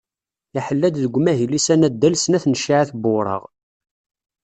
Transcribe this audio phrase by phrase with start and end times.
[0.57, 3.43] Iḥella-d deg umahil-is anaddal snat n cciεat n wuraɣ.